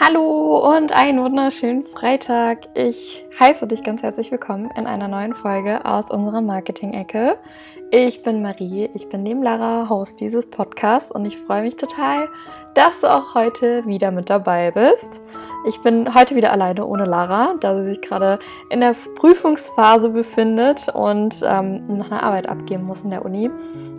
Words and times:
Hallo 0.00 0.76
und 0.76 0.92
einen 0.92 1.20
wunderschönen 1.24 1.82
Freitag. 1.82 2.68
Ich 2.74 3.24
heiße 3.38 3.66
dich 3.66 3.82
ganz 3.82 4.00
herzlich 4.00 4.30
willkommen 4.30 4.70
in 4.78 4.86
einer 4.86 5.08
neuen 5.08 5.34
Folge 5.34 5.84
aus 5.84 6.08
unserer 6.08 6.40
Marketing-Ecke. 6.40 7.36
Ich 7.90 8.22
bin 8.22 8.40
Marie, 8.40 8.88
ich 8.94 9.08
bin 9.08 9.24
neben 9.24 9.42
Lara 9.42 9.88
Host 9.88 10.20
dieses 10.20 10.48
Podcasts 10.48 11.10
und 11.10 11.24
ich 11.24 11.36
freue 11.36 11.62
mich 11.62 11.74
total, 11.74 12.28
dass 12.74 13.00
du 13.00 13.08
auch 13.08 13.34
heute 13.34 13.84
wieder 13.86 14.12
mit 14.12 14.30
dabei 14.30 14.70
bist. 14.70 15.20
Ich 15.66 15.80
bin 15.82 16.14
heute 16.14 16.36
wieder 16.36 16.52
alleine 16.52 16.86
ohne 16.86 17.04
Lara, 17.04 17.54
da 17.58 17.76
sie 17.76 17.84
sich 17.84 18.00
gerade 18.00 18.38
in 18.70 18.80
der 18.80 18.94
Prüfungsphase 19.16 20.10
befindet 20.10 20.88
und 20.94 21.34
ähm, 21.44 21.84
noch 21.88 22.12
eine 22.12 22.22
Arbeit 22.22 22.48
abgeben 22.48 22.84
muss 22.84 23.02
in 23.02 23.10
der 23.10 23.24
Uni. 23.24 23.50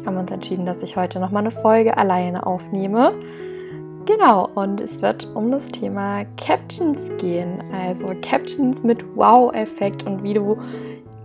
Haben 0.06 0.16
wir 0.16 0.22
uns 0.22 0.32
entschieden, 0.32 0.66
dass 0.66 0.82
ich 0.82 0.96
heute 0.96 1.20
noch 1.20 1.32
mal 1.32 1.40
eine 1.40 1.52
Folge 1.52 1.98
alleine 1.98 2.48
aufnehme. 2.48 3.14
Genau, 4.10 4.50
und 4.56 4.82
es 4.82 5.04
wird 5.04 5.28
um 5.36 5.52
das 5.52 5.68
Thema 5.68 6.26
Captions 6.36 7.16
gehen. 7.20 7.62
Also 7.72 8.08
Captions 8.24 8.82
mit 8.82 9.06
Wow-Effekt 9.16 10.02
und 10.02 10.24
wie 10.24 10.34
du 10.34 10.58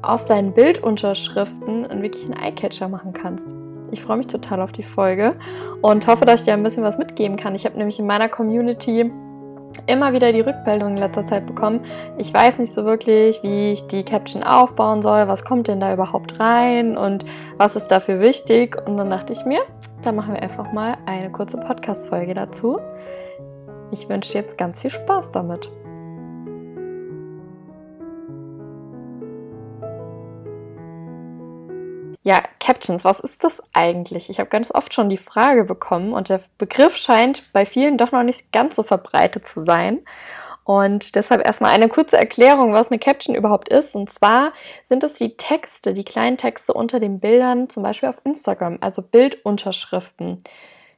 aus 0.02 0.26
deinen 0.26 0.52
Bildunterschriften 0.52 1.86
einen 1.86 2.02
wirklichen 2.02 2.34
Eyecatcher 2.34 2.88
machen 2.90 3.14
kannst. 3.14 3.46
Ich 3.90 4.02
freue 4.02 4.18
mich 4.18 4.26
total 4.26 4.60
auf 4.60 4.72
die 4.72 4.82
Folge 4.82 5.34
und 5.80 6.06
hoffe, 6.06 6.26
dass 6.26 6.40
ich 6.40 6.44
dir 6.44 6.52
ein 6.52 6.62
bisschen 6.62 6.82
was 6.82 6.98
mitgeben 6.98 7.38
kann. 7.38 7.54
Ich 7.54 7.64
habe 7.64 7.78
nämlich 7.78 7.98
in 7.98 8.06
meiner 8.06 8.28
Community 8.28 9.10
immer 9.86 10.12
wieder 10.12 10.32
die 10.32 10.40
Rückmeldung 10.40 10.90
in 10.90 10.96
letzter 10.96 11.24
Zeit 11.24 11.46
bekommen. 11.46 11.80
Ich 12.18 12.32
weiß 12.32 12.58
nicht 12.58 12.72
so 12.72 12.84
wirklich, 12.84 13.42
wie 13.42 13.72
ich 13.72 13.86
die 13.86 14.04
Caption 14.04 14.42
aufbauen 14.42 15.02
soll, 15.02 15.28
was 15.28 15.44
kommt 15.44 15.68
denn 15.68 15.80
da 15.80 15.92
überhaupt 15.92 16.40
rein 16.40 16.96
und 16.96 17.24
was 17.56 17.76
ist 17.76 17.88
dafür 17.88 18.20
wichtig. 18.20 18.76
Und 18.86 18.96
dann 18.96 19.10
dachte 19.10 19.32
ich 19.32 19.44
mir, 19.44 19.60
da 20.02 20.12
machen 20.12 20.34
wir 20.34 20.42
einfach 20.42 20.72
mal 20.72 20.96
eine 21.06 21.30
kurze 21.30 21.58
Podcast-Folge 21.58 22.34
dazu. 22.34 22.78
Ich 23.90 24.08
wünsche 24.08 24.38
jetzt 24.38 24.58
ganz 24.58 24.80
viel 24.80 24.90
Spaß 24.90 25.32
damit. 25.32 25.70
Ja, 32.26 32.42
Captions, 32.58 33.04
was 33.04 33.20
ist 33.20 33.44
das 33.44 33.62
eigentlich? 33.74 34.30
Ich 34.30 34.40
habe 34.40 34.48
ganz 34.48 34.70
oft 34.70 34.94
schon 34.94 35.10
die 35.10 35.18
Frage 35.18 35.64
bekommen 35.64 36.14
und 36.14 36.30
der 36.30 36.40
Begriff 36.56 36.96
scheint 36.96 37.52
bei 37.52 37.66
vielen 37.66 37.98
doch 37.98 38.12
noch 38.12 38.22
nicht 38.22 38.50
ganz 38.50 38.76
so 38.76 38.82
verbreitet 38.82 39.46
zu 39.46 39.60
sein. 39.60 40.00
Und 40.64 41.16
deshalb 41.16 41.44
erstmal 41.44 41.72
eine 41.74 41.88
kurze 41.88 42.16
Erklärung, 42.16 42.72
was 42.72 42.88
eine 42.90 42.98
Caption 42.98 43.34
überhaupt 43.34 43.68
ist. 43.68 43.94
Und 43.94 44.10
zwar 44.10 44.54
sind 44.88 45.04
es 45.04 45.16
die 45.16 45.36
Texte, 45.36 45.92
die 45.92 46.04
kleinen 46.04 46.38
Texte 46.38 46.72
unter 46.72 46.98
den 46.98 47.20
Bildern, 47.20 47.68
zum 47.68 47.82
Beispiel 47.82 48.08
auf 48.08 48.22
Instagram, 48.24 48.78
also 48.80 49.02
Bildunterschriften. 49.02 50.42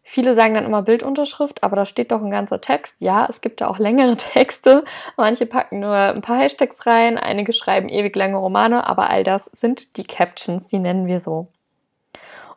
Viele 0.08 0.36
sagen 0.36 0.54
dann 0.54 0.64
immer 0.64 0.82
Bildunterschrift, 0.82 1.64
aber 1.64 1.74
da 1.74 1.84
steht 1.84 2.12
doch 2.12 2.22
ein 2.22 2.30
ganzer 2.30 2.60
Text. 2.60 2.94
Ja, 3.00 3.26
es 3.28 3.40
gibt 3.40 3.60
ja 3.60 3.66
auch 3.66 3.80
längere 3.80 4.16
Texte. 4.16 4.84
Manche 5.16 5.46
packen 5.46 5.80
nur 5.80 5.94
ein 5.94 6.22
paar 6.22 6.38
Hashtags 6.38 6.86
rein, 6.86 7.18
einige 7.18 7.52
schreiben 7.52 7.88
ewig 7.88 8.14
lange 8.14 8.36
Romane, 8.36 8.86
aber 8.86 9.10
all 9.10 9.24
das 9.24 9.50
sind 9.52 9.96
die 9.96 10.04
Captions, 10.04 10.68
die 10.68 10.78
nennen 10.78 11.06
wir 11.08 11.18
so. 11.18 11.48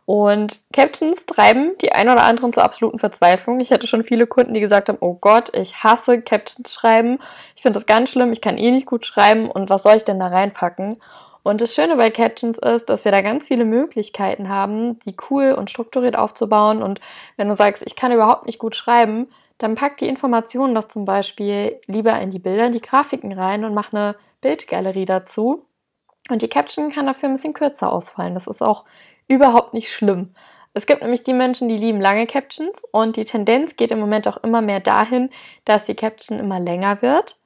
Und 0.05 0.59
Captions 0.73 1.25
treiben 1.25 1.71
die 1.81 1.91
ein 1.91 2.07
oder 2.07 2.23
anderen 2.23 2.53
zur 2.53 2.63
absoluten 2.63 2.99
Verzweiflung. 2.99 3.59
Ich 3.59 3.71
hatte 3.71 3.87
schon 3.87 4.03
viele 4.03 4.27
Kunden, 4.27 4.53
die 4.53 4.59
gesagt 4.59 4.87
haben, 4.87 4.99
oh 5.01 5.15
Gott, 5.15 5.51
ich 5.55 5.83
hasse 5.83 6.21
Captions 6.21 6.71
schreiben. 6.71 7.17
Ich 7.55 7.63
finde 7.63 7.79
das 7.79 7.87
ganz 7.87 8.11
schlimm, 8.11 8.31
ich 8.31 8.41
kann 8.41 8.59
eh 8.59 8.69
nicht 8.71 8.85
gut 8.85 9.07
schreiben 9.07 9.49
und 9.49 9.71
was 9.71 9.83
soll 9.83 9.97
ich 9.97 10.05
denn 10.05 10.19
da 10.19 10.27
reinpacken? 10.27 11.01
Und 11.43 11.61
das 11.61 11.73
Schöne 11.73 11.95
bei 11.95 12.09
Captions 12.09 12.57
ist, 12.57 12.89
dass 12.89 13.05
wir 13.05 13.11
da 13.11 13.21
ganz 13.21 13.47
viele 13.47 13.65
Möglichkeiten 13.65 14.49
haben, 14.49 14.99
die 14.99 15.15
cool 15.29 15.53
und 15.53 15.69
strukturiert 15.69 16.17
aufzubauen. 16.17 16.83
Und 16.83 16.99
wenn 17.37 17.47
du 17.47 17.55
sagst, 17.55 17.83
ich 17.85 17.95
kann 17.95 18.11
überhaupt 18.11 18.45
nicht 18.45 18.59
gut 18.59 18.75
schreiben, 18.75 19.27
dann 19.57 19.75
pack 19.75 19.97
die 19.97 20.07
Informationen 20.07 20.75
doch 20.75 20.85
zum 20.85 21.05
Beispiel 21.05 21.79
lieber 21.87 22.19
in 22.19 22.31
die 22.31 22.39
Bilder, 22.39 22.65
in 22.67 22.73
die 22.73 22.81
Grafiken 22.81 23.33
rein 23.33 23.63
und 23.63 23.73
mach 23.73 23.93
eine 23.93 24.15
Bildgalerie 24.41 25.05
dazu. 25.05 25.65
Und 26.29 26.41
die 26.41 26.49
Caption 26.49 26.91
kann 26.91 27.07
dafür 27.07 27.29
ein 27.29 27.35
bisschen 27.35 27.53
kürzer 27.53 27.91
ausfallen. 27.91 28.33
Das 28.33 28.47
ist 28.47 28.61
auch 28.61 28.85
überhaupt 29.27 29.73
nicht 29.73 29.91
schlimm. 29.91 30.33
Es 30.73 30.85
gibt 30.85 31.01
nämlich 31.01 31.23
die 31.23 31.33
Menschen, 31.33 31.67
die 31.67 31.77
lieben 31.77 31.99
lange 31.99 32.27
Captions 32.27 32.83
und 32.91 33.17
die 33.17 33.25
Tendenz 33.25 33.75
geht 33.75 33.91
im 33.91 33.99
Moment 33.99 34.27
auch 34.27 34.37
immer 34.37 34.61
mehr 34.61 34.79
dahin, 34.79 35.29
dass 35.65 35.85
die 35.85 35.95
Caption 35.95 36.39
immer 36.39 36.59
länger 36.59 37.01
wird. 37.01 37.37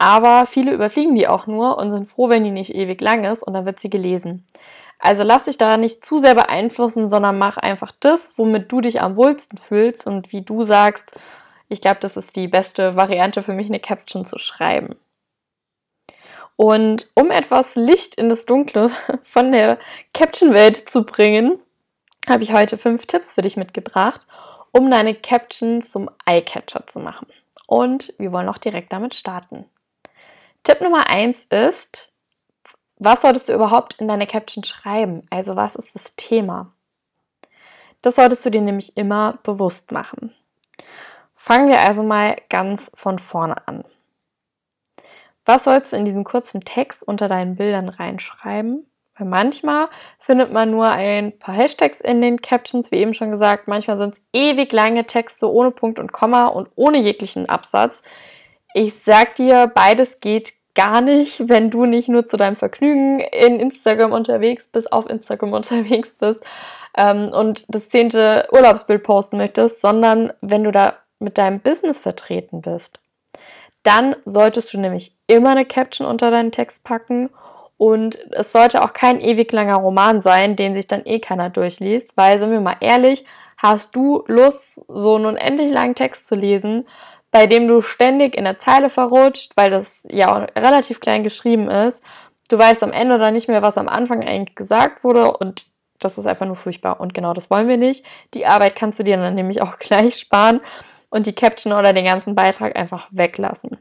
Aber 0.00 0.46
viele 0.46 0.72
überfliegen 0.72 1.14
die 1.14 1.28
auch 1.28 1.46
nur 1.46 1.76
und 1.76 1.90
sind 1.90 2.08
froh, 2.08 2.30
wenn 2.30 2.42
die 2.42 2.50
nicht 2.50 2.74
ewig 2.74 3.02
lang 3.02 3.24
ist 3.24 3.42
und 3.42 3.52
dann 3.52 3.66
wird 3.66 3.80
sie 3.80 3.90
gelesen. 3.90 4.46
Also 4.98 5.24
lass 5.24 5.44
dich 5.44 5.58
da 5.58 5.76
nicht 5.76 6.02
zu 6.02 6.18
sehr 6.18 6.34
beeinflussen, 6.34 7.10
sondern 7.10 7.36
mach 7.36 7.58
einfach 7.58 7.92
das, 8.00 8.32
womit 8.36 8.72
du 8.72 8.80
dich 8.80 9.02
am 9.02 9.16
wohlsten 9.16 9.58
fühlst 9.58 10.06
und 10.06 10.32
wie 10.32 10.40
du 10.40 10.64
sagst, 10.64 11.12
ich 11.68 11.82
glaube, 11.82 11.98
das 12.00 12.16
ist 12.16 12.34
die 12.34 12.48
beste 12.48 12.96
Variante 12.96 13.42
für 13.42 13.52
mich, 13.52 13.66
eine 13.66 13.78
Caption 13.78 14.24
zu 14.24 14.38
schreiben. 14.38 14.96
Und 16.56 17.10
um 17.14 17.30
etwas 17.30 17.76
Licht 17.76 18.14
in 18.14 18.30
das 18.30 18.46
Dunkle 18.46 18.90
von 19.22 19.52
der 19.52 19.78
Caption-Welt 20.14 20.88
zu 20.88 21.04
bringen, 21.04 21.58
habe 22.26 22.42
ich 22.42 22.54
heute 22.54 22.78
fünf 22.78 23.04
Tipps 23.04 23.34
für 23.34 23.42
dich 23.42 23.58
mitgebracht, 23.58 24.22
um 24.72 24.90
deine 24.90 25.14
Caption 25.14 25.82
zum 25.82 26.08
Eyecatcher 26.24 26.86
zu 26.86 27.00
machen. 27.00 27.26
Und 27.66 28.14
wir 28.16 28.32
wollen 28.32 28.48
auch 28.48 28.58
direkt 28.58 28.94
damit 28.94 29.14
starten. 29.14 29.66
Tipp 30.64 30.80
Nummer 30.80 31.08
eins 31.08 31.44
ist, 31.50 32.12
was 32.96 33.22
solltest 33.22 33.48
du 33.48 33.54
überhaupt 33.54 33.94
in 33.98 34.08
deine 34.08 34.26
Caption 34.26 34.62
schreiben? 34.62 35.26
Also 35.30 35.56
was 35.56 35.74
ist 35.74 35.94
das 35.94 36.14
Thema? 36.16 36.72
Das 38.02 38.16
solltest 38.16 38.44
du 38.44 38.50
dir 38.50 38.60
nämlich 38.60 38.96
immer 38.96 39.38
bewusst 39.42 39.92
machen. 39.92 40.34
Fangen 41.34 41.68
wir 41.68 41.80
also 41.80 42.02
mal 42.02 42.36
ganz 42.50 42.90
von 42.94 43.18
vorne 43.18 43.66
an. 43.66 43.84
Was 45.46 45.64
sollst 45.64 45.92
du 45.92 45.96
in 45.96 46.04
diesen 46.04 46.24
kurzen 46.24 46.60
Text 46.60 47.02
unter 47.02 47.26
deinen 47.28 47.56
Bildern 47.56 47.88
reinschreiben? 47.88 48.86
Weil 49.16 49.26
manchmal 49.26 49.88
findet 50.18 50.52
man 50.52 50.70
nur 50.70 50.88
ein 50.90 51.38
paar 51.38 51.54
Hashtags 51.54 52.00
in 52.00 52.20
den 52.20 52.40
Captions, 52.40 52.90
wie 52.90 52.96
eben 52.96 53.14
schon 53.14 53.30
gesagt. 53.30 53.68
Manchmal 53.68 53.96
sind 53.96 54.14
es 54.14 54.22
ewig 54.32 54.72
lange 54.72 55.06
Texte 55.06 55.50
ohne 55.50 55.70
Punkt 55.70 55.98
und 55.98 56.12
Komma 56.12 56.46
und 56.46 56.68
ohne 56.74 56.98
jeglichen 56.98 57.48
Absatz. 57.48 58.02
Ich 58.74 58.94
sag 59.04 59.34
dir, 59.34 59.70
beides 59.74 60.20
geht 60.20 60.52
gar 60.74 61.00
nicht, 61.00 61.48
wenn 61.48 61.70
du 61.70 61.84
nicht 61.84 62.08
nur 62.08 62.26
zu 62.26 62.36
deinem 62.36 62.56
Vergnügen 62.56 63.20
in 63.20 63.58
Instagram 63.58 64.12
unterwegs 64.12 64.68
bist, 64.70 64.92
auf 64.92 65.08
Instagram 65.08 65.52
unterwegs 65.54 66.14
bist 66.18 66.40
ähm, 66.96 67.28
und 67.32 67.64
das 67.68 67.88
zehnte 67.88 68.48
Urlaubsbild 68.52 69.02
posten 69.02 69.36
möchtest, 69.36 69.80
sondern 69.80 70.32
wenn 70.40 70.64
du 70.64 70.72
da 70.72 70.94
mit 71.18 71.38
deinem 71.38 71.60
Business 71.60 72.00
vertreten 72.00 72.62
bist. 72.62 73.00
Dann 73.82 74.16
solltest 74.24 74.72
du 74.72 74.78
nämlich 74.78 75.12
immer 75.26 75.50
eine 75.50 75.64
Caption 75.64 76.06
unter 76.06 76.30
deinen 76.30 76.52
Text 76.52 76.84
packen 76.84 77.30
und 77.76 78.18
es 78.32 78.52
sollte 78.52 78.82
auch 78.82 78.92
kein 78.92 79.20
ewig 79.20 79.52
langer 79.52 79.76
Roman 79.76 80.20
sein, 80.20 80.54
den 80.54 80.74
sich 80.74 80.86
dann 80.86 81.06
eh 81.06 81.18
keiner 81.18 81.48
durchliest, 81.48 82.16
weil, 82.16 82.38
sind 82.38 82.50
wir 82.50 82.60
mal 82.60 82.76
ehrlich, 82.80 83.24
hast 83.56 83.96
du 83.96 84.22
Lust, 84.26 84.82
so 84.86 85.16
einen 85.16 85.26
unendlich 85.26 85.70
langen 85.70 85.94
Text 85.94 86.26
zu 86.26 86.34
lesen, 86.34 86.86
bei 87.30 87.46
dem 87.46 87.68
du 87.68 87.80
ständig 87.80 88.36
in 88.36 88.44
der 88.44 88.58
Zeile 88.58 88.90
verrutscht, 88.90 89.56
weil 89.56 89.70
das 89.70 90.02
ja 90.10 90.46
relativ 90.56 91.00
klein 91.00 91.22
geschrieben 91.22 91.70
ist. 91.70 92.02
Du 92.48 92.58
weißt 92.58 92.82
am 92.82 92.92
Ende 92.92 93.18
dann 93.18 93.34
nicht 93.34 93.48
mehr, 93.48 93.62
was 93.62 93.78
am 93.78 93.88
Anfang 93.88 94.24
eigentlich 94.24 94.56
gesagt 94.56 95.04
wurde 95.04 95.36
und 95.36 95.66
das 96.00 96.18
ist 96.18 96.26
einfach 96.26 96.46
nur 96.46 96.56
furchtbar. 96.56 96.98
Und 96.98 97.14
genau 97.14 97.34
das 97.34 97.50
wollen 97.50 97.68
wir 97.68 97.76
nicht. 97.76 98.04
Die 98.34 98.46
Arbeit 98.46 98.74
kannst 98.74 98.98
du 98.98 99.04
dir 99.04 99.16
dann 99.16 99.34
nämlich 99.34 99.62
auch 99.62 99.78
gleich 99.78 100.16
sparen 100.16 100.60
und 101.10 101.26
die 101.26 101.34
Caption 101.34 101.72
oder 101.72 101.92
den 101.92 102.04
ganzen 102.04 102.34
Beitrag 102.34 102.76
einfach 102.76 103.08
weglassen. 103.10 103.78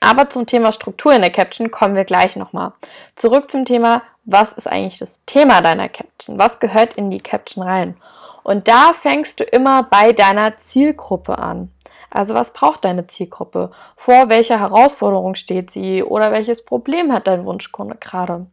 Aber 0.00 0.28
zum 0.28 0.46
Thema 0.46 0.72
Struktur 0.72 1.14
in 1.14 1.22
der 1.22 1.30
Caption 1.30 1.70
kommen 1.70 1.94
wir 1.94 2.04
gleich 2.04 2.36
nochmal. 2.36 2.72
Zurück 3.14 3.50
zum 3.50 3.64
Thema, 3.64 4.02
was 4.24 4.52
ist 4.52 4.66
eigentlich 4.66 4.98
das 4.98 5.24
Thema 5.26 5.62
deiner 5.62 5.88
Caption? 5.88 6.38
Was 6.38 6.58
gehört 6.58 6.94
in 6.94 7.10
die 7.10 7.20
Caption 7.20 7.62
rein? 7.62 7.96
Und 8.42 8.68
da 8.68 8.92
fängst 8.92 9.40
du 9.40 9.44
immer 9.44 9.84
bei 9.84 10.12
deiner 10.12 10.58
Zielgruppe 10.58 11.38
an. 11.38 11.72
Also 12.16 12.32
was 12.32 12.52
braucht 12.52 12.86
deine 12.86 13.06
Zielgruppe? 13.06 13.70
Vor 13.94 14.30
welcher 14.30 14.58
Herausforderung 14.58 15.34
steht 15.34 15.70
sie? 15.70 16.02
Oder 16.02 16.32
welches 16.32 16.64
Problem 16.64 17.12
hat 17.12 17.26
dein 17.26 17.44
Wunschkunde 17.44 17.96
gerade? 17.96 18.46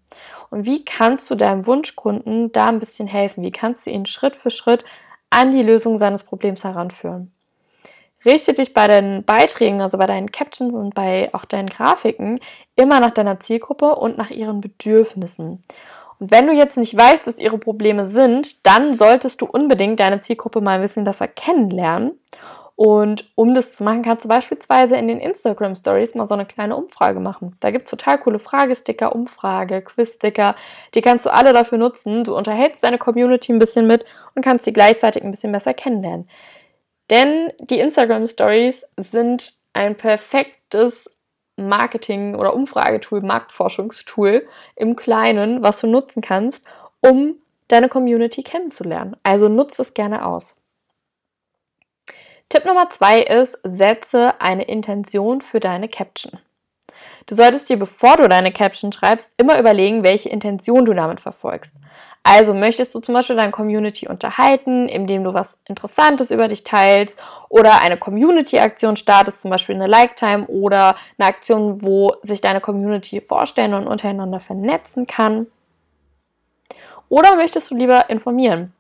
Und 0.50 0.66
wie 0.66 0.84
kannst 0.84 1.30
du 1.30 1.36
deinem 1.36 1.66
Wunschkunden 1.66 2.52
da 2.52 2.68
ein 2.68 2.80
bisschen 2.80 3.08
helfen? 3.08 3.42
Wie 3.42 3.52
kannst 3.52 3.86
du 3.86 3.90
ihn 3.90 4.06
Schritt 4.06 4.36
für 4.36 4.52
Schritt 4.52 4.84
an 5.30 5.52
die 5.52 5.64
Lösung 5.64 5.98
seines 5.98 6.24
Problems 6.24 6.66
heranführen? 6.66 7.32
Richte 8.26 8.54
dich 8.54 8.74
bei 8.74 8.88
deinen 8.88 9.24
Beiträgen, 9.24 9.82
also 9.82 9.98
bei 9.98 10.08
deinen 10.08 10.32
Captions 10.32 10.76
und 10.76 10.94
bei 10.94 11.30
auch 11.34 11.46
deinen 11.46 11.70
Grafiken 11.70 12.40
immer 12.76 13.00
nach 13.00 13.12
deiner 13.12 13.40
Zielgruppe 13.40 13.96
und 13.96 14.18
nach 14.18 14.30
ihren 14.30 14.60
Bedürfnissen. 14.60 15.64
Und 16.20 16.32
wenn 16.32 16.48
du 16.48 16.54
jetzt 16.54 16.78
nicht 16.78 16.96
weißt, 16.96 17.28
was 17.28 17.40
ihre 17.40 17.58
Probleme 17.58 18.06
sind, 18.06 18.66
dann 18.66 18.94
solltest 18.94 19.42
du 19.42 19.46
unbedingt 19.46 20.02
deine 20.02 20.20
Zielgruppe 20.20 20.60
mal 20.60 20.76
ein 20.76 20.82
bisschen 20.82 21.06
besser 21.06 21.28
kennenlernen 21.30 22.20
und 22.86 23.32
um 23.36 23.54
das 23.54 23.72
zu 23.72 23.82
machen, 23.86 24.02
kannst 24.02 24.26
du 24.26 24.28
beispielsweise 24.28 24.98
in 24.98 25.08
den 25.08 25.22
Instagram 25.22 25.74
Stories 25.74 26.16
mal 26.16 26.26
so 26.26 26.34
eine 26.34 26.46
kleine 26.46 26.76
Umfrage 26.76 27.22
machen. 27.22 27.56
Da 27.62 27.72
gibt 27.72 27.86
es 27.86 27.92
total 27.92 28.18
coole 28.18 28.40
Fragesticker, 28.40 29.16
Umfrage, 29.16 29.82
Quizsticker. 29.82 30.54
Die 30.94 31.00
kannst 31.00 31.26
du 31.26 31.32
alle 31.32 31.54
dafür 31.54 31.78
nutzen. 31.78 32.26
Du 32.26 32.36
unterhältst 32.36 32.84
deine 32.84 32.98
Community 32.98 33.54
ein 33.54 33.60
bisschen 33.60 33.88
mit 33.88 34.04
und 34.36 34.44
kannst 34.44 34.66
sie 34.66 34.74
gleichzeitig 34.74 35.24
ein 35.24 35.32
bisschen 35.32 35.54
besser 35.54 35.74
kennenlernen. 35.74 36.30
Denn 37.10 37.54
die 37.62 37.80
Instagram 37.80 38.28
Stories 38.28 38.86
sind 38.98 39.54
ein 39.72 39.96
perfektes 39.96 41.10
Marketing- 41.56 42.36
oder 42.36 42.54
Umfragetool, 42.54 43.22
Marktforschungstool 43.22 44.46
im 44.76 44.98
Kleinen, 44.98 45.64
was 45.64 45.80
du 45.80 45.88
nutzen 45.88 46.20
kannst, 46.22 46.66
um 47.00 47.36
deine 47.70 47.88
Community 47.88 48.44
kennenzulernen. 48.44 49.16
Also 49.24 49.48
nutzt 49.48 49.80
es 49.80 49.94
gerne 49.94 50.26
aus. 50.26 50.54
Tipp 52.50 52.66
Nummer 52.66 52.90
zwei 52.90 53.22
ist, 53.22 53.58
setze 53.64 54.40
eine 54.40 54.64
Intention 54.64 55.42
für 55.42 55.60
deine 55.60 55.90
Caption. 55.90 56.40
Du 57.26 57.36
solltest 57.36 57.70
dir, 57.70 57.78
bevor 57.78 58.18
du 58.18 58.28
deine 58.28 58.52
Caption 58.52 58.92
schreibst, 58.92 59.32
immer 59.38 59.58
überlegen, 59.58 60.04
welche 60.04 60.30
Intention 60.30 60.86
du 60.86 60.94
damit 60.94 61.22
verfolgst. 61.22 61.76
Also 62.22 62.54
möchtest 62.54 62.94
du 62.96 63.00
zum 63.00 63.16
Beispiel 63.16 63.36
deine 63.36 63.52
Community 63.52 64.08
unterhalten, 64.08 64.88
indem 64.88 65.24
du 65.24 65.34
was 65.34 65.62
Interessantes 65.68 66.32
über 66.32 66.48
dich 66.48 66.64
teilst 66.64 67.18
oder 67.50 67.82
eine 67.82 67.98
Community-Aktion 67.98 68.96
startest, 68.96 69.42
zum 69.42 69.52
Beispiel 69.52 69.76
eine 69.76 69.88
Like-Time 69.88 70.48
oder 70.48 70.96
eine 71.18 71.28
Aktion, 71.28 71.82
wo 71.82 72.14
sich 72.22 72.40
deine 72.40 72.62
Community 72.62 73.20
vorstellen 73.20 73.74
und 73.74 73.88
untereinander 73.88 74.40
vernetzen 74.40 75.06
kann. 75.06 75.48
Oder 77.10 77.36
möchtest 77.36 77.72
du 77.72 77.76
lieber 77.76 78.10
informieren? 78.10 78.74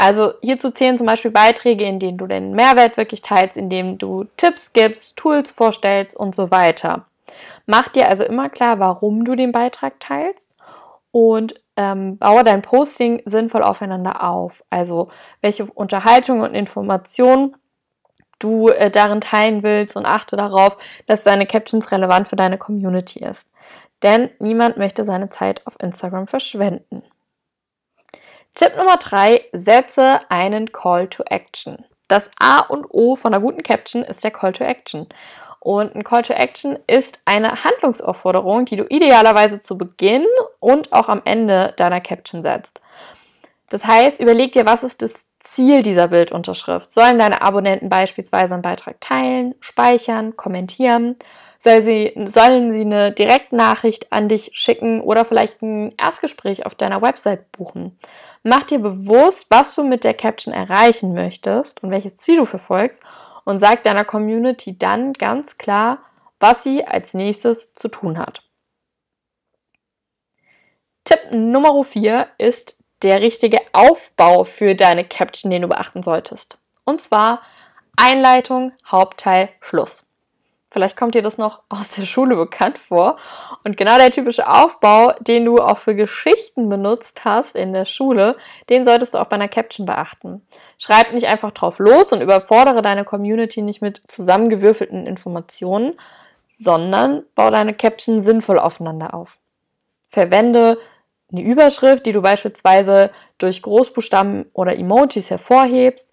Also 0.00 0.32
hierzu 0.40 0.70
zählen 0.70 0.96
zum 0.96 1.06
Beispiel 1.06 1.30
Beiträge, 1.30 1.84
in 1.84 1.98
denen 1.98 2.16
du 2.16 2.26
den 2.26 2.52
Mehrwert 2.52 2.96
wirklich 2.96 3.20
teilst, 3.20 3.58
indem 3.58 3.98
du 3.98 4.24
Tipps 4.38 4.72
gibst, 4.72 5.18
Tools 5.18 5.50
vorstellst 5.50 6.16
und 6.16 6.34
so 6.34 6.50
weiter. 6.50 7.04
Mach 7.66 7.88
dir 7.88 8.08
also 8.08 8.24
immer 8.24 8.48
klar, 8.48 8.78
warum 8.78 9.26
du 9.26 9.34
den 9.34 9.52
Beitrag 9.52 10.00
teilst 10.00 10.48
und 11.12 11.60
ähm, 11.76 12.16
baue 12.16 12.44
dein 12.44 12.62
Posting 12.62 13.20
sinnvoll 13.26 13.62
aufeinander 13.62 14.24
auf. 14.24 14.64
Also 14.70 15.08
welche 15.42 15.66
Unterhaltung 15.66 16.40
und 16.40 16.54
Informationen 16.54 17.54
du 18.38 18.70
äh, 18.70 18.90
darin 18.90 19.20
teilen 19.20 19.62
willst 19.62 19.96
und 19.96 20.06
achte 20.06 20.34
darauf, 20.34 20.78
dass 21.08 21.24
deine 21.24 21.44
Captions 21.44 21.92
relevant 21.92 22.26
für 22.26 22.36
deine 22.36 22.56
Community 22.56 23.18
ist. 23.18 23.46
Denn 24.02 24.30
niemand 24.38 24.78
möchte 24.78 25.04
seine 25.04 25.28
Zeit 25.28 25.66
auf 25.66 25.76
Instagram 25.78 26.26
verschwenden. 26.26 27.02
Tipp 28.54 28.76
Nummer 28.76 28.96
drei: 28.96 29.44
Setze 29.52 30.20
einen 30.28 30.72
Call 30.72 31.08
to 31.08 31.22
Action. 31.24 31.84
Das 32.08 32.30
A 32.38 32.60
und 32.60 32.86
O 32.90 33.16
von 33.16 33.32
einer 33.32 33.42
guten 33.42 33.62
Caption 33.62 34.02
ist 34.02 34.24
der 34.24 34.32
Call 34.32 34.52
to 34.52 34.64
Action. 34.64 35.06
Und 35.60 35.94
ein 35.94 36.04
Call 36.04 36.22
to 36.22 36.32
Action 36.32 36.78
ist 36.86 37.20
eine 37.26 37.62
Handlungsaufforderung, 37.64 38.64
die 38.64 38.76
du 38.76 38.84
idealerweise 38.88 39.60
zu 39.60 39.76
Beginn 39.76 40.24
und 40.58 40.92
auch 40.92 41.08
am 41.08 41.20
Ende 41.24 41.74
deiner 41.76 42.00
Caption 42.00 42.42
setzt. 42.42 42.80
Das 43.68 43.84
heißt, 43.84 44.20
überleg 44.20 44.52
dir, 44.52 44.66
was 44.66 44.82
ist 44.82 45.00
das 45.02 45.28
Ziel 45.38 45.82
dieser 45.82 46.08
Bildunterschrift? 46.08 46.90
Sollen 46.90 47.18
deine 47.18 47.42
Abonnenten 47.42 47.88
beispielsweise 47.88 48.54
einen 48.54 48.62
Beitrag 48.62 49.00
teilen, 49.00 49.54
speichern, 49.60 50.36
kommentieren? 50.36 51.16
Soll 51.62 51.82
sie, 51.82 52.14
sollen 52.24 52.72
sie 52.72 52.80
eine 52.80 53.12
Direktnachricht 53.12 54.10
an 54.12 54.28
dich 54.28 54.50
schicken 54.54 55.02
oder 55.02 55.26
vielleicht 55.26 55.60
ein 55.60 55.94
Erstgespräch 56.00 56.64
auf 56.64 56.74
deiner 56.74 57.02
Website 57.02 57.52
buchen? 57.52 57.98
Mach 58.42 58.64
dir 58.64 58.78
bewusst, 58.78 59.44
was 59.50 59.74
du 59.74 59.82
mit 59.82 60.02
der 60.02 60.14
Caption 60.14 60.54
erreichen 60.54 61.12
möchtest 61.12 61.82
und 61.82 61.90
welches 61.90 62.16
Ziel 62.16 62.38
du 62.38 62.46
verfolgst 62.46 63.00
und 63.44 63.58
sag 63.58 63.82
deiner 63.82 64.06
Community 64.06 64.78
dann 64.78 65.12
ganz 65.12 65.58
klar, 65.58 65.98
was 66.38 66.62
sie 66.62 66.86
als 66.86 67.12
nächstes 67.12 67.74
zu 67.74 67.88
tun 67.88 68.18
hat. 68.18 68.42
Tipp 71.04 71.20
Nummer 71.30 71.84
4 71.84 72.26
ist 72.38 72.78
der 73.02 73.20
richtige 73.20 73.58
Aufbau 73.74 74.44
für 74.44 74.74
deine 74.74 75.04
Caption, 75.04 75.50
den 75.50 75.62
du 75.62 75.68
beachten 75.68 76.02
solltest. 76.02 76.56
Und 76.84 77.02
zwar 77.02 77.42
Einleitung, 77.96 78.72
Hauptteil, 78.86 79.50
Schluss. 79.60 80.06
Vielleicht 80.72 80.96
kommt 80.96 81.16
dir 81.16 81.22
das 81.22 81.36
noch 81.36 81.62
aus 81.68 81.90
der 81.90 82.06
Schule 82.06 82.36
bekannt 82.36 82.78
vor. 82.78 83.16
Und 83.64 83.76
genau 83.76 83.98
der 83.98 84.12
typische 84.12 84.48
Aufbau, 84.48 85.12
den 85.20 85.44
du 85.44 85.58
auch 85.58 85.78
für 85.78 85.94
Geschichten 85.94 86.68
benutzt 86.68 87.24
hast 87.24 87.56
in 87.56 87.72
der 87.72 87.84
Schule, 87.84 88.36
den 88.68 88.84
solltest 88.84 89.14
du 89.14 89.18
auch 89.18 89.26
bei 89.26 89.36
einer 89.36 89.48
Caption 89.48 89.86
beachten. 89.86 90.42
Schreib 90.78 91.12
nicht 91.12 91.26
einfach 91.26 91.50
drauf 91.50 91.78
los 91.78 92.12
und 92.12 92.20
überfordere 92.20 92.82
deine 92.82 93.04
Community 93.04 93.62
nicht 93.62 93.82
mit 93.82 94.00
zusammengewürfelten 94.06 95.06
Informationen, 95.06 95.94
sondern 96.48 97.24
baue 97.34 97.50
deine 97.50 97.74
Caption 97.74 98.22
sinnvoll 98.22 98.58
aufeinander 98.58 99.14
auf. 99.14 99.38
Verwende 100.08 100.78
eine 101.32 101.42
Überschrift, 101.42 102.06
die 102.06 102.12
du 102.12 102.22
beispielsweise 102.22 103.10
durch 103.38 103.62
Großbuchstaben 103.62 104.46
oder 104.52 104.76
Emojis 104.76 105.30
hervorhebst 105.30 106.09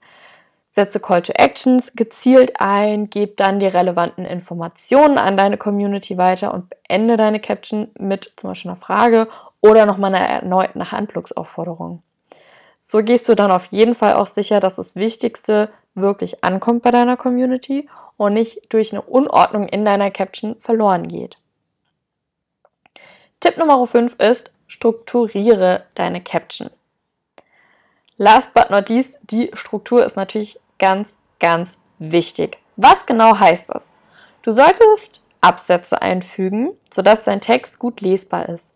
Setze 0.70 1.00
Call 1.00 1.24
to 1.24 1.34
Actions 1.34 1.92
gezielt 1.96 2.60
ein, 2.60 3.10
gib 3.10 3.38
dann 3.38 3.60
die 3.60 3.68
relevanten 3.68 4.26
Informationen 4.26 5.18
an 5.18 5.38
deine 5.38 5.58
Community 5.58 6.18
weiter 6.18 6.54
und 6.54 6.70
beende 6.70 7.18
deine 7.18 7.40
Caption 7.40 7.90
mit 7.98 8.34
zum 8.36 8.52
Beispiel 8.52 8.72
einer 8.72 8.80
Frage 8.80 9.28
oder 9.62 9.86
nochmal 9.86 10.14
einer 10.14 10.28
erneuten 10.28 10.92
Handlungsaufforderung. 10.92 12.04
So 12.80 13.00
gehst 13.00 13.28
du 13.28 13.36
dann 13.36 13.52
auf 13.52 13.66
jeden 13.66 13.96
Fall 13.96 14.14
auch 14.14 14.28
sicher, 14.28 14.60
dass 14.60 14.76
das 14.76 14.96
Wichtigste 14.96 15.70
wirklich 15.96 16.44
ankommt 16.44 16.84
bei 16.84 16.92
deiner 16.92 17.18
Community 17.18 17.90
und 18.16 18.34
nicht 18.34 18.72
durch 18.72 18.94
eine 18.94 19.02
Unordnung 19.02 19.68
in 19.68 19.84
deiner 19.84 20.12
Caption 20.12 20.56
verloren 20.60 21.08
geht. 21.08 21.38
Tipp 23.40 23.58
Nummer 23.58 23.86
5 23.86 24.16
ist, 24.20 24.52
strukturiere 24.68 25.86
deine 25.96 26.22
Caption. 26.22 26.70
Last 28.18 28.54
but 28.54 28.70
not 28.70 28.90
least, 28.90 29.18
die 29.22 29.52
Struktur 29.54 30.06
ist 30.06 30.16
natürlich 30.16 30.60
ganz, 30.80 31.16
ganz 31.40 31.78
wichtig. 32.00 32.58
Was 32.76 33.06
genau 33.06 33.40
heißt 33.40 33.66
das? 33.70 33.94
Du 34.42 34.52
solltest 34.52 35.24
Absätze 35.42 36.02
einfügen, 36.02 36.72
sodass 36.92 37.24
dein 37.24 37.42
Text 37.42 37.78
gut 37.80 38.02
lesbar 38.02 38.50
ist. 38.50 38.72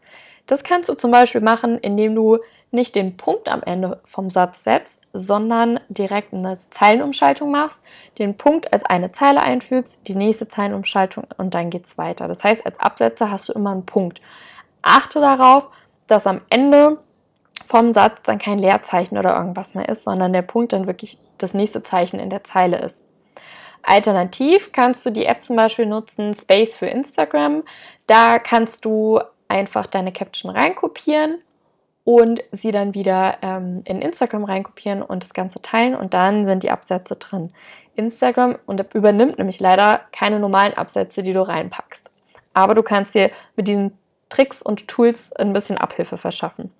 Das 0.46 0.64
kannst 0.64 0.90
du 0.90 0.94
zum 0.94 1.12
Beispiel 1.12 1.42
machen, 1.42 1.80
indem 1.80 2.16
du 2.16 2.38
nicht 2.72 2.96
den 2.96 3.18
Punkt 3.18 3.50
am 3.50 3.64
Ende 3.64 4.00
vom 4.06 4.30
Satz 4.30 4.64
setzt, 4.64 5.00
sondern 5.12 5.80
direkt 5.90 6.34
eine 6.34 6.58
Zeilenumschaltung 6.70 7.52
machst, 7.52 7.82
den 8.18 8.38
Punkt 8.38 8.72
als 8.74 8.86
eine 8.86 9.12
Zeile 9.12 9.42
einfügst, 9.42 10.00
die 10.08 10.16
nächste 10.16 10.48
Zeilenumschaltung 10.48 11.26
und 11.38 11.54
dann 11.54 11.70
geht 11.70 11.86
es 11.86 11.98
weiter. 11.98 12.28
Das 12.28 12.44
heißt, 12.44 12.66
als 12.66 12.80
Absätze 12.80 13.30
hast 13.30 13.50
du 13.50 13.54
immer 13.54 13.72
einen 13.72 13.86
Punkt. 13.86 14.22
Achte 14.82 15.20
darauf, 15.20 15.70
dass 16.08 16.28
am 16.28 16.42
Ende 16.50 16.98
vom 17.66 17.94
Satz 17.94 18.22
dann 18.24 18.40
kein 18.40 18.60
Leerzeichen 18.60 19.18
oder 19.18 19.36
irgendwas 19.36 19.76
mehr 19.76 19.90
ist, 19.90 20.04
sondern 20.04 20.34
der 20.34 20.42
Punkt 20.42 20.74
dann 20.74 20.88
wirklich 20.88 21.18
das 21.38 21.54
nächste 21.54 21.84
Zeichen 21.84 22.20
in 22.20 22.30
der 22.30 22.44
Zeile 22.44 22.80
ist. 22.80 23.02
Alternativ 23.84 24.72
kannst 24.72 25.06
du 25.06 25.10
die 25.10 25.26
App 25.26 25.44
zum 25.44 25.56
Beispiel 25.56 25.86
nutzen, 25.86 26.36
Space 26.36 26.76
für 26.76 26.86
Instagram. 26.86 27.64
Da 28.08 28.40
kannst 28.40 28.86
du 28.86 29.20
einfach 29.48 29.88
deine 29.88 30.12
Caption 30.12 30.52
reinkopieren 30.52 31.42
und 32.04 32.44
sie 32.52 32.72
dann 32.72 32.94
wieder 32.94 33.38
ähm, 33.42 33.82
in 33.86 34.02
Instagram 34.02 34.44
reinkopieren 34.44 35.02
und 35.02 35.24
das 35.24 35.34
Ganze 35.34 35.62
teilen 35.62 35.96
und 35.96 36.14
dann 36.14 36.46
sind 36.46 36.64
die 36.64 36.72
Absätze 36.72 37.16
drin. 37.16 37.52
Instagram 37.96 38.58
übernimmt 38.94 39.38
nämlich 39.38 39.60
leider 39.60 40.02
keine 40.12 40.40
normalen 40.40 40.74
Absätze, 40.74 41.24
die 41.24 41.34
du 41.34 41.46
reinpackst. 41.46 42.10
Aber 42.54 42.74
du 42.74 42.84
kannst 42.84 43.14
dir 43.14 43.32
mit 43.56 43.68
diesen 43.68 43.98
Tricks 44.30 44.62
und 44.62 44.88
Tools 44.88 45.32
ein 45.34 45.54
bisschen 45.54 45.78
Abhilfe 45.78 46.18
verschaffen. 46.18 46.72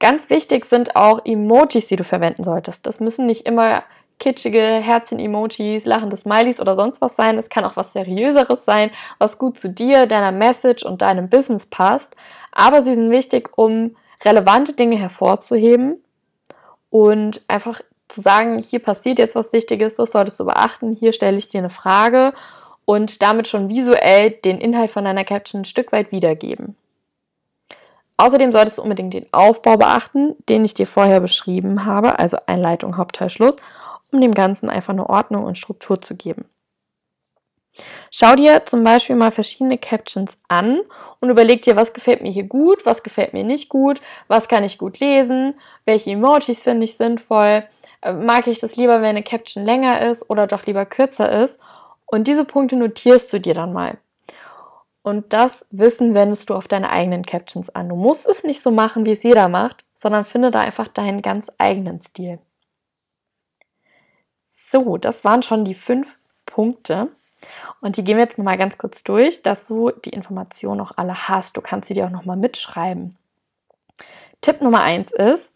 Ganz 0.00 0.30
wichtig 0.30 0.64
sind 0.64 0.96
auch 0.96 1.24
Emojis, 1.24 1.86
die 1.86 1.96
du 1.96 2.04
verwenden 2.04 2.42
solltest. 2.42 2.86
Das 2.86 3.00
müssen 3.00 3.26
nicht 3.26 3.46
immer 3.46 3.84
kitschige 4.18 4.60
Herzchen-Emojis, 4.60 5.84
lachende 5.84 6.16
Smileys 6.16 6.58
oder 6.58 6.74
sonst 6.74 7.00
was 7.00 7.16
sein. 7.16 7.38
Es 7.38 7.48
kann 7.48 7.64
auch 7.64 7.76
was 7.76 7.92
Seriöseres 7.92 8.64
sein, 8.64 8.90
was 9.18 9.38
gut 9.38 9.58
zu 9.58 9.68
dir, 9.68 10.06
deiner 10.06 10.32
Message 10.32 10.84
und 10.84 11.02
deinem 11.02 11.28
Business 11.28 11.66
passt. 11.66 12.14
Aber 12.50 12.82
sie 12.82 12.94
sind 12.94 13.10
wichtig, 13.10 13.50
um 13.56 13.96
relevante 14.24 14.72
Dinge 14.72 14.96
hervorzuheben 14.96 16.02
und 16.90 17.42
einfach 17.48 17.80
zu 18.08 18.22
sagen, 18.22 18.58
hier 18.58 18.80
passiert 18.80 19.18
jetzt 19.18 19.36
was 19.36 19.52
Wichtiges, 19.52 19.94
das 19.94 20.12
solltest 20.12 20.40
du 20.40 20.44
beachten, 20.44 20.92
hier 20.92 21.12
stelle 21.12 21.38
ich 21.38 21.48
dir 21.48 21.58
eine 21.58 21.70
Frage 21.70 22.32
und 22.84 23.22
damit 23.22 23.48
schon 23.48 23.68
visuell 23.68 24.30
den 24.30 24.60
Inhalt 24.60 24.90
von 24.90 25.04
deiner 25.04 25.24
Caption 25.24 25.62
ein 25.62 25.66
Stück 25.66 25.92
weit 25.92 26.10
wiedergeben. 26.10 26.76
Außerdem 28.20 28.52
solltest 28.52 28.76
du 28.76 28.82
unbedingt 28.82 29.14
den 29.14 29.26
Aufbau 29.32 29.78
beachten, 29.78 30.36
den 30.46 30.62
ich 30.62 30.74
dir 30.74 30.86
vorher 30.86 31.20
beschrieben 31.20 31.86
habe, 31.86 32.18
also 32.18 32.36
Einleitung, 32.44 32.98
Hauptteil, 32.98 33.30
Schluss, 33.30 33.56
um 34.12 34.20
dem 34.20 34.32
Ganzen 34.32 34.68
einfach 34.68 34.92
eine 34.92 35.08
Ordnung 35.08 35.44
und 35.44 35.56
Struktur 35.56 36.02
zu 36.02 36.14
geben. 36.14 36.44
Schau 38.10 38.34
dir 38.34 38.66
zum 38.66 38.84
Beispiel 38.84 39.16
mal 39.16 39.30
verschiedene 39.30 39.78
Captions 39.78 40.36
an 40.48 40.80
und 41.20 41.30
überleg 41.30 41.62
dir, 41.62 41.76
was 41.76 41.94
gefällt 41.94 42.20
mir 42.20 42.30
hier 42.30 42.44
gut, 42.44 42.84
was 42.84 43.02
gefällt 43.02 43.32
mir 43.32 43.42
nicht 43.44 43.70
gut, 43.70 44.02
was 44.28 44.48
kann 44.48 44.64
ich 44.64 44.76
gut 44.76 45.00
lesen, 45.00 45.54
welche 45.86 46.10
Emojis 46.10 46.62
finde 46.62 46.84
ich 46.84 46.98
sinnvoll, 46.98 47.64
äh, 48.02 48.12
mag 48.12 48.46
ich 48.48 48.58
das 48.58 48.76
lieber, 48.76 48.96
wenn 48.96 49.16
eine 49.16 49.22
Caption 49.22 49.64
länger 49.64 50.02
ist 50.02 50.28
oder 50.28 50.46
doch 50.46 50.66
lieber 50.66 50.84
kürzer 50.84 51.32
ist. 51.42 51.58
Und 52.04 52.28
diese 52.28 52.44
Punkte 52.44 52.76
notierst 52.76 53.32
du 53.32 53.40
dir 53.40 53.54
dann 53.54 53.72
mal. 53.72 53.96
Und 55.02 55.32
das 55.32 55.66
Wissen 55.70 56.14
wendest 56.14 56.50
du 56.50 56.54
auf 56.54 56.68
deine 56.68 56.90
eigenen 56.90 57.24
Captions 57.24 57.70
an. 57.70 57.88
Du 57.88 57.96
musst 57.96 58.26
es 58.26 58.44
nicht 58.44 58.60
so 58.60 58.70
machen, 58.70 59.06
wie 59.06 59.12
es 59.12 59.22
jeder 59.22 59.48
macht, 59.48 59.84
sondern 59.94 60.24
finde 60.24 60.50
da 60.50 60.60
einfach 60.60 60.88
deinen 60.88 61.22
ganz 61.22 61.50
eigenen 61.58 62.00
Stil. 62.02 62.38
So, 64.70 64.98
das 64.98 65.24
waren 65.24 65.42
schon 65.42 65.64
die 65.64 65.74
fünf 65.74 66.18
Punkte. 66.44 67.08
Und 67.80 67.96
die 67.96 68.04
gehen 68.04 68.18
wir 68.18 68.24
jetzt 68.24 68.36
nochmal 68.36 68.58
ganz 68.58 68.76
kurz 68.76 69.02
durch, 69.02 69.42
dass 69.42 69.66
du 69.66 69.90
die 69.90 70.10
Informationen 70.10 70.82
auch 70.82 70.92
alle 70.96 71.28
hast. 71.28 71.56
Du 71.56 71.62
kannst 71.62 71.88
sie 71.88 71.94
dir 71.94 72.06
auch 72.06 72.10
nochmal 72.10 72.36
mitschreiben. 72.36 73.16
Tipp 74.42 74.60
Nummer 74.60 74.82
eins 74.82 75.12
ist, 75.12 75.52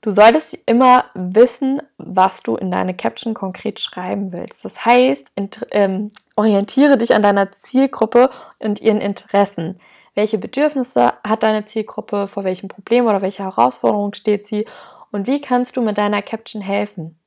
du 0.00 0.10
solltest 0.10 0.58
immer 0.66 1.06
wissen, 1.14 1.80
was 1.98 2.42
du 2.42 2.56
in 2.56 2.70
deine 2.70 2.94
Caption 2.94 3.34
konkret 3.34 3.80
schreiben 3.80 4.32
willst. 4.32 4.64
Das 4.64 4.84
heißt, 4.84 5.28
ähm, 5.70 6.10
orientiere 6.36 6.96
dich 6.98 7.14
an 7.14 7.22
deiner 7.22 7.52
Zielgruppe 7.52 8.30
und 8.58 8.80
ihren 8.80 9.00
Interessen. 9.00 9.78
Welche 10.14 10.38
Bedürfnisse 10.38 11.12
hat 11.26 11.42
deine 11.42 11.66
Zielgruppe, 11.66 12.26
vor 12.26 12.44
welchem 12.44 12.68
Problem 12.68 13.06
oder 13.06 13.22
welcher 13.22 13.44
Herausforderung 13.44 14.14
steht 14.14 14.46
sie 14.46 14.66
und 15.10 15.26
wie 15.26 15.40
kannst 15.40 15.76
du 15.76 15.82
mit 15.82 15.98
deiner 15.98 16.22
Caption 16.22 16.62
helfen? 16.62 17.18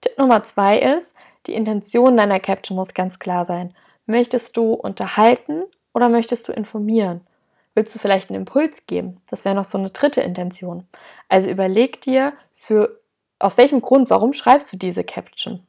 Tipp 0.00 0.16
Nummer 0.16 0.42
zwei 0.42 0.78
ist, 0.78 1.14
die 1.46 1.54
Intention 1.54 2.16
deiner 2.16 2.40
Caption 2.40 2.76
muss 2.76 2.94
ganz 2.94 3.18
klar 3.18 3.44
sein. 3.44 3.74
Möchtest 4.06 4.56
du 4.56 4.72
unterhalten 4.72 5.64
oder 5.92 6.08
möchtest 6.08 6.48
du 6.48 6.52
informieren? 6.52 7.26
Willst 7.74 7.94
du 7.94 7.98
vielleicht 7.98 8.30
einen 8.30 8.40
Impuls 8.40 8.86
geben? 8.86 9.20
Das 9.28 9.44
wäre 9.44 9.54
noch 9.54 9.64
so 9.64 9.78
eine 9.78 9.90
dritte 9.90 10.20
Intention. 10.20 10.86
Also 11.28 11.50
überleg 11.50 12.00
dir, 12.00 12.32
für, 12.54 13.00
aus 13.38 13.56
welchem 13.56 13.80
Grund, 13.80 14.10
warum 14.10 14.32
schreibst 14.32 14.72
du 14.72 14.76
diese 14.76 15.04
Caption? 15.04 15.66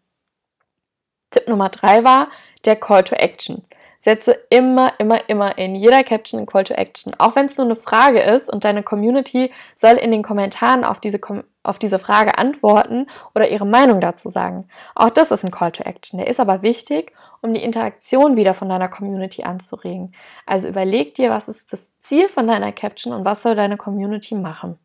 Tipp 1.29 1.47
Nummer 1.47 1.69
drei 1.69 2.03
war 2.03 2.29
der 2.65 2.75
Call 2.75 3.03
to 3.03 3.15
Action. 3.15 3.63
Setze 4.01 4.31
immer, 4.49 4.93
immer, 4.97 5.29
immer 5.29 5.59
in 5.59 5.75
jeder 5.75 6.03
Caption 6.03 6.39
ein 6.39 6.45
Call 6.47 6.63
to 6.63 6.73
Action. 6.73 7.13
Auch 7.19 7.35
wenn 7.35 7.45
es 7.45 7.57
nur 7.57 7.67
eine 7.67 7.75
Frage 7.75 8.19
ist 8.19 8.51
und 8.51 8.65
deine 8.65 8.81
Community 8.81 9.51
soll 9.75 9.93
in 9.97 10.09
den 10.09 10.23
Kommentaren 10.23 10.83
auf 10.83 10.99
diese, 10.99 11.19
auf 11.61 11.77
diese 11.77 11.99
Frage 11.99 12.39
antworten 12.39 13.05
oder 13.35 13.49
ihre 13.49 13.67
Meinung 13.67 14.01
dazu 14.01 14.29
sagen. 14.29 14.67
Auch 14.95 15.11
das 15.11 15.29
ist 15.29 15.45
ein 15.45 15.51
Call 15.51 15.71
to 15.71 15.83
Action. 15.83 16.17
Der 16.17 16.25
ist 16.25 16.39
aber 16.39 16.63
wichtig, 16.63 17.13
um 17.41 17.53
die 17.53 17.61
Interaktion 17.61 18.35
wieder 18.35 18.55
von 18.55 18.69
deiner 18.69 18.89
Community 18.89 19.43
anzuregen. 19.43 20.15
Also 20.47 20.67
überleg 20.67 21.13
dir, 21.13 21.29
was 21.29 21.47
ist 21.47 21.71
das 21.71 21.87
Ziel 21.99 22.27
von 22.27 22.47
deiner 22.47 22.71
Caption 22.71 23.13
und 23.13 23.23
was 23.23 23.43
soll 23.43 23.53
deine 23.53 23.77
Community 23.77 24.33
machen. 24.33 24.79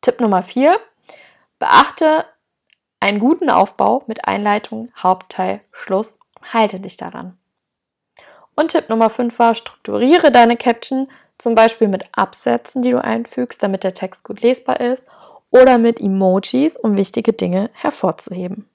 Tipp 0.00 0.18
Nummer 0.18 0.42
vier: 0.42 0.80
Beachte 1.58 2.24
einen 3.00 3.20
guten 3.20 3.50
Aufbau 3.50 4.02
mit 4.06 4.26
Einleitung, 4.26 4.90
Hauptteil, 4.96 5.60
Schluss 5.72 6.18
und 6.38 6.54
halte 6.54 6.80
dich 6.80 6.96
daran. 6.96 7.36
Und 8.56 8.72
Tipp 8.72 8.88
Nummer 8.88 9.10
5 9.10 9.38
war, 9.38 9.54
strukturiere 9.54 10.32
deine 10.32 10.56
Caption 10.56 11.08
zum 11.38 11.54
Beispiel 11.54 11.88
mit 11.88 12.06
Absätzen, 12.12 12.82
die 12.82 12.90
du 12.90 13.02
einfügst, 13.02 13.62
damit 13.62 13.84
der 13.84 13.94
Text 13.94 14.24
gut 14.24 14.40
lesbar 14.40 14.80
ist, 14.80 15.06
oder 15.50 15.78
mit 15.78 16.00
Emojis, 16.00 16.76
um 16.76 16.96
wichtige 16.96 17.32
Dinge 17.32 17.70
hervorzuheben. 17.74 18.68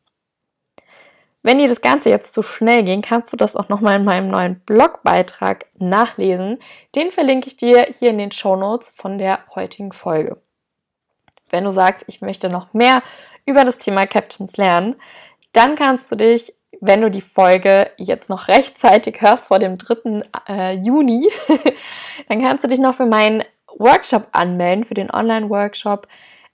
Wenn 1.43 1.57
dir 1.57 1.67
das 1.67 1.81
Ganze 1.81 2.09
jetzt 2.09 2.33
zu 2.33 2.43
schnell 2.43 2.83
ging, 2.83 3.01
kannst 3.01 3.33
du 3.33 3.37
das 3.37 3.55
auch 3.55 3.67
nochmal 3.67 3.95
in 3.97 4.05
meinem 4.05 4.27
neuen 4.27 4.59
Blogbeitrag 4.59 5.65
nachlesen. 5.79 6.59
Den 6.95 7.11
verlinke 7.11 7.47
ich 7.47 7.57
dir 7.57 7.87
hier 7.97 8.11
in 8.11 8.19
den 8.19 8.31
Show 8.31 8.55
Notes 8.55 8.89
von 8.89 9.17
der 9.17 9.39
heutigen 9.55 9.91
Folge. 9.91 10.37
Wenn 11.49 11.63
du 11.63 11.73
sagst, 11.73 12.05
ich 12.07 12.21
möchte 12.21 12.49
noch 12.49 12.73
mehr 12.73 13.01
über 13.45 13.65
das 13.65 13.79
Thema 13.79 14.05
Captions 14.05 14.55
lernen, 14.57 14.95
dann 15.51 15.75
kannst 15.75 16.11
du 16.11 16.15
dich 16.15 16.53
wenn 16.79 17.01
du 17.01 17.11
die 17.11 17.21
Folge 17.21 17.91
jetzt 17.97 18.29
noch 18.29 18.47
rechtzeitig 18.47 19.21
hörst 19.21 19.47
vor 19.47 19.59
dem 19.59 19.77
3. 19.77 20.21
Äh, 20.47 20.73
Juni, 20.73 21.29
dann 22.29 22.41
kannst 22.41 22.63
du 22.63 22.67
dich 22.67 22.79
noch 22.79 22.95
für 22.95 23.05
meinen 23.05 23.43
Workshop 23.77 24.27
anmelden, 24.31 24.83
für 24.83 24.93
den 24.93 25.11
Online-Workshop 25.11 26.07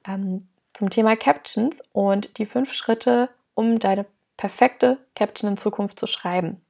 ähm, 0.07 0.47
zum 0.73 0.89
Thema 0.89 1.15
Captions 1.15 1.81
und 1.91 2.37
die 2.37 2.45
fünf 2.45 2.73
Schritte, 2.73 3.29
um 3.53 3.79
deine 3.79 4.05
perfekte 4.37 4.97
Caption 5.15 5.51
in 5.51 5.57
Zukunft 5.57 5.99
zu 5.99 6.07
schreiben. 6.07 6.61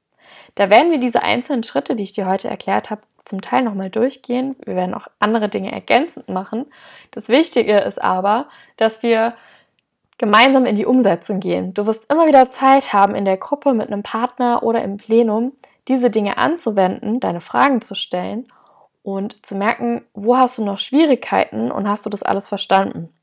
Da 0.56 0.70
werden 0.70 0.92
wir 0.92 1.00
diese 1.00 1.22
einzelnen 1.22 1.64
Schritte, 1.64 1.96
die 1.96 2.04
ich 2.04 2.14
dir 2.14 2.28
heute 2.28 2.50
erklärt 2.50 2.90
habe, 2.90 3.02
zum 3.24 3.42
Teil 3.42 3.64
nochmal 3.64 3.90
durchgehen. 3.90 4.56
Wir 4.66 4.76
werden 4.76 4.94
auch 4.94 5.08
andere 5.20 5.50
Dinge 5.50 5.72
ergänzend 5.72 6.30
machen. 6.30 6.66
Das 7.12 7.28
Wichtige 7.28 7.78
ist 7.80 8.02
aber, 8.02 8.48
dass 8.78 9.04
wir 9.04 9.36
gemeinsam 10.18 10.66
in 10.66 10.76
die 10.76 10.86
Umsetzung 10.86 11.40
gehen. 11.40 11.74
Du 11.74 11.86
wirst 11.86 12.12
immer 12.12 12.28
wieder 12.28 12.50
Zeit 12.50 12.94
haben, 12.94 13.16
in 13.16 13.26
der 13.26 13.38
Gruppe 13.38 13.74
mit 13.74 13.88
einem 13.88 14.04
Partner 14.04 14.64
oder 14.64 14.84
im 14.84 14.98
Plenum 14.98 15.54
diese 15.88 16.10
Dinge 16.10 16.38
anzuwenden, 16.38 17.20
deine 17.20 17.42
Fragen 17.42 17.82
zu 17.82 17.96
stellen 17.96 18.52
und 19.04 19.46
zu 19.46 19.56
merken, 19.56 20.06
wo 20.14 20.38
hast 20.38 20.58
du 20.58 20.64
noch 20.64 20.78
Schwierigkeiten 20.78 21.72
und 21.72 21.88
hast 21.88 22.06
du 22.06 22.10
das 22.10 22.24
alles 22.24 22.50
verstanden. 22.50 23.14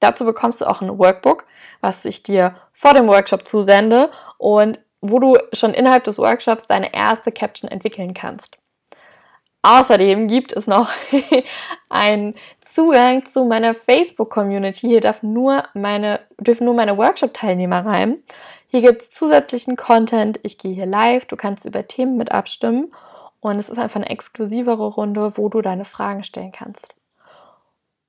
Dazu 0.00 0.24
bekommst 0.24 0.60
du 0.60 0.66
auch 0.66 0.82
ein 0.82 0.98
Workbook, 0.98 1.46
was 1.80 2.04
ich 2.04 2.22
dir 2.22 2.56
vor 2.72 2.92
dem 2.92 3.08
Workshop 3.08 3.46
zusende 3.46 4.10
und 4.36 4.80
wo 5.00 5.18
du 5.18 5.36
schon 5.52 5.72
innerhalb 5.72 6.04
des 6.04 6.18
Workshops 6.18 6.66
deine 6.66 6.92
erste 6.92 7.32
Caption 7.32 7.70
entwickeln 7.70 8.12
kannst. 8.12 8.58
Außerdem 9.62 10.28
gibt 10.28 10.52
es 10.52 10.66
noch 10.66 10.90
ein 11.88 12.34
Zugang 12.76 13.26
zu 13.26 13.46
meiner 13.46 13.72
Facebook-Community. 13.72 14.86
Hier 14.86 15.00
darf 15.00 15.22
nur 15.22 15.64
meine, 15.72 16.20
dürfen 16.38 16.66
nur 16.66 16.74
meine 16.74 16.98
Workshop-Teilnehmer 16.98 17.86
rein. 17.86 18.18
Hier 18.68 18.82
gibt 18.82 19.00
es 19.00 19.10
zusätzlichen 19.10 19.76
Content. 19.76 20.38
Ich 20.42 20.58
gehe 20.58 20.74
hier 20.74 20.84
live. 20.84 21.24
Du 21.24 21.36
kannst 21.36 21.64
über 21.64 21.88
Themen 21.88 22.18
mit 22.18 22.32
abstimmen. 22.32 22.92
Und 23.40 23.58
es 23.58 23.70
ist 23.70 23.78
einfach 23.78 23.96
eine 23.96 24.10
exklusivere 24.10 24.88
Runde, 24.88 25.38
wo 25.38 25.48
du 25.48 25.62
deine 25.62 25.86
Fragen 25.86 26.22
stellen 26.22 26.52
kannst. 26.52 26.94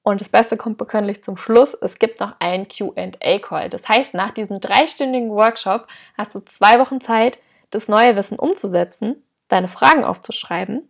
Und 0.03 0.19
das 0.19 0.27
Beste 0.27 0.57
kommt 0.57 0.77
bekanntlich 0.77 1.23
zum 1.23 1.37
Schluss. 1.37 1.73
Es 1.79 1.97
gibt 1.97 2.19
noch 2.19 2.33
einen 2.39 2.67
QA-Call. 2.67 3.69
Das 3.69 3.87
heißt, 3.87 4.15
nach 4.15 4.31
diesem 4.31 4.59
dreistündigen 4.59 5.29
Workshop 5.29 5.87
hast 6.17 6.35
du 6.35 6.41
zwei 6.41 6.77
Wochen 6.81 6.99
Zeit, 6.99 7.39
das 7.69 7.87
neue 7.87 8.17
Wissen 8.17 8.37
umzusetzen, 8.37 9.23
deine 9.47 9.69
Fragen 9.69 10.03
aufzuschreiben 10.03 10.89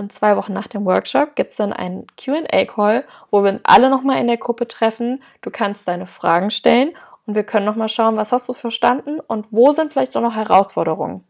und 0.00 0.12
zwei 0.12 0.36
Wochen 0.36 0.52
nach 0.52 0.66
dem 0.66 0.84
Workshop 0.84 1.36
gibt 1.36 1.50
es 1.50 1.56
dann 1.56 1.72
einen 1.72 2.06
QA-Call, 2.16 3.04
wo 3.30 3.44
wir 3.44 3.52
uns 3.52 3.60
alle 3.62 3.90
nochmal 3.90 4.20
in 4.20 4.26
der 4.26 4.38
Gruppe 4.38 4.66
treffen. 4.66 5.22
Du 5.42 5.50
kannst 5.50 5.86
deine 5.86 6.06
Fragen 6.06 6.50
stellen 6.50 6.90
und 7.26 7.36
wir 7.36 7.44
können 7.44 7.66
nochmal 7.66 7.88
schauen, 7.88 8.16
was 8.16 8.32
hast 8.32 8.48
du 8.48 8.52
verstanden 8.52 9.20
und 9.20 9.46
wo 9.50 9.70
sind 9.70 9.92
vielleicht 9.92 10.16
auch 10.16 10.22
noch 10.22 10.34
Herausforderungen. 10.34 11.24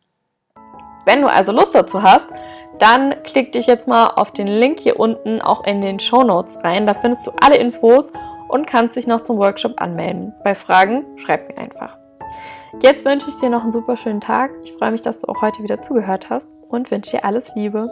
Wenn 1.05 1.21
du 1.21 1.29
also 1.29 1.53
Lust 1.53 1.75
dazu 1.75 2.03
hast, 2.03 2.27
dann 2.79 3.23
klick 3.23 3.53
dich 3.53 3.67
jetzt 3.67 3.89
mal 3.89 4.07
auf 4.07 4.33
den 4.33 4.47
Link 4.47 4.81
hier 4.81 4.99
unten 4.99 5.43
auch 5.43 5.65
in 5.65 5.83
den 5.83 6.00
Show 6.00 6.23
Notes 6.23 6.57
rein. 6.65 6.87
Da 6.87 6.95
findest 6.95 7.27
du 7.27 7.33
alle 7.41 7.57
Infos 7.57 8.11
und 8.49 8.67
kannst 8.67 8.97
dich 8.97 9.07
noch 9.07 9.23
zum 9.23 9.39
Workshop 9.39 9.81
anmelden. 9.81 10.33
Bei 10.45 10.55
Fragen 10.55 11.05
schreib 11.19 11.49
mir 11.49 11.59
einfach. 11.59 11.99
Jetzt 12.81 13.05
wünsche 13.05 13.29
ich 13.29 13.37
dir 13.37 13.50
noch 13.50 13.62
einen 13.62 13.73
super 13.73 13.97
schönen 13.97 14.21
Tag. 14.21 14.53
Ich 14.62 14.73
freue 14.73 14.93
mich, 14.93 15.03
dass 15.03 15.21
du 15.21 15.29
auch 15.29 15.43
heute 15.43 15.62
wieder 15.62 15.83
zugehört 15.83 16.31
hast 16.31 16.47
und 16.69 16.91
wünsche 16.91 17.12
dir 17.12 17.25
alles 17.25 17.55
Liebe. 17.55 17.91